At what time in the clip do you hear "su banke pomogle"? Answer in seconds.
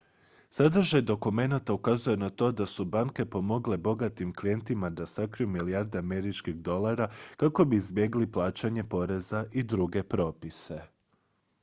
2.65-3.77